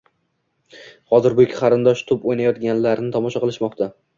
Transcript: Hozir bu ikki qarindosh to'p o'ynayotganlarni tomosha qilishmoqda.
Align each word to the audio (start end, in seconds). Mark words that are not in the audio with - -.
Hozir 1.15 1.19
bu 1.39 1.45
ikki 1.45 1.59
qarindosh 1.59 2.03
to'p 2.09 2.27
o'ynayotganlarni 2.33 3.15
tomosha 3.19 3.45
qilishmoqda. 3.47 3.93